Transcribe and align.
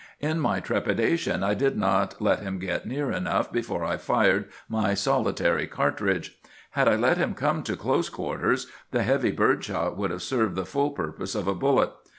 "In 0.19 0.39
my 0.39 0.59
trepidation 0.59 1.43
I 1.43 1.53
did 1.53 1.77
not 1.77 2.19
let 2.19 2.39
him 2.39 2.57
get 2.57 2.87
near 2.87 3.11
enough 3.11 3.51
before 3.51 3.85
I 3.85 3.97
fired 3.97 4.45
my 4.67 4.95
solitary 4.95 5.67
cartridge. 5.67 6.39
Had 6.71 6.87
I 6.87 6.95
let 6.95 7.17
him 7.19 7.35
come 7.35 7.61
to 7.61 7.75
close 7.77 8.09
quarters, 8.09 8.65
the 8.89 9.03
heavy 9.03 9.29
bird 9.31 9.63
shot 9.63 9.95
would 9.97 10.09
have 10.09 10.23
served 10.23 10.55
the 10.55 10.65
full 10.65 10.89
purpose 10.89 11.35
of 11.35 11.47
a 11.47 11.53
bullet. 11.53 11.91